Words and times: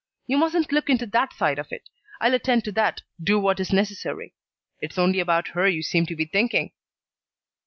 You 0.25 0.35
mustn't 0.37 0.71
look 0.71 0.89
into 0.89 1.05
that 1.05 1.31
side 1.31 1.59
of 1.59 1.71
it. 1.71 1.87
I'll 2.19 2.33
attend 2.33 2.63
to 2.63 2.71
that, 2.71 3.03
do 3.23 3.39
what 3.39 3.59
is 3.59 3.71
necessary. 3.71 4.33
It's 4.79 4.97
only 4.97 5.19
about 5.19 5.49
her 5.49 5.67
you 5.67 5.83
seem 5.83 6.07
to 6.07 6.15
be 6.15 6.25
thinking." 6.25 6.71